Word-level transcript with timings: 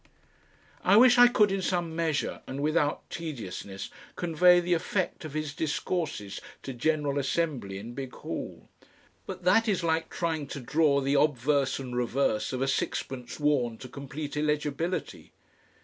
I 0.83 0.97
wish 0.97 1.19
I 1.19 1.27
could, 1.27 1.51
in 1.51 1.61
some 1.61 1.95
measure 1.95 2.41
and 2.47 2.59
without 2.63 3.07
tediousness, 3.11 3.91
convey 4.15 4.59
the 4.59 4.73
effect 4.73 5.23
of 5.25 5.35
his 5.35 5.53
discourses 5.53 6.41
to 6.63 6.73
General 6.73 7.19
Assembly 7.19 7.77
in 7.77 7.93
Big 7.93 8.11
Hall. 8.15 8.67
But 9.27 9.43
that 9.43 9.67
is 9.67 9.83
like 9.83 10.09
trying 10.09 10.47
to 10.47 10.59
draw 10.59 11.01
the 11.01 11.13
obverse 11.13 11.77
and 11.77 11.95
reverse 11.95 12.51
of 12.51 12.63
a 12.63 12.67
sixpence 12.67 13.39
worn 13.39 13.77
to 13.77 13.87
complete 13.87 14.35
illegibility. 14.35 15.33